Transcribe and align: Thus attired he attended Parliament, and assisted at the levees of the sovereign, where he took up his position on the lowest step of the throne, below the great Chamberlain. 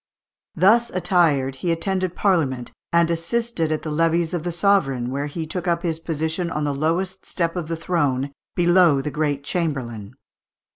Thus 0.55 0.89
attired 0.89 1.57
he 1.57 1.71
attended 1.71 2.15
Parliament, 2.15 2.71
and 2.91 3.11
assisted 3.11 3.71
at 3.71 3.83
the 3.83 3.91
levees 3.91 4.33
of 4.33 4.41
the 4.41 4.51
sovereign, 4.51 5.11
where 5.11 5.27
he 5.27 5.45
took 5.45 5.67
up 5.67 5.83
his 5.83 5.99
position 5.99 6.49
on 6.49 6.63
the 6.63 6.73
lowest 6.73 7.23
step 7.23 7.55
of 7.55 7.67
the 7.67 7.75
throne, 7.75 8.31
below 8.55 8.99
the 9.03 9.11
great 9.11 9.43
Chamberlain. 9.43 10.15